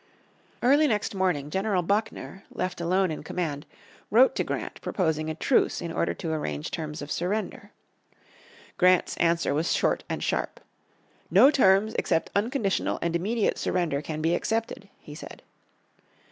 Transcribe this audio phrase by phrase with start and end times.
[0.63, 3.67] Early next morning General Buckner, left alone in command,
[4.09, 7.69] wrote to Grant proposing a truce in order to arrange terms of surrender.
[8.79, 10.59] Grant's answer was short and sharp.
[11.29, 15.43] "No terms except unconditional and immediate surrender can be accepted," he said.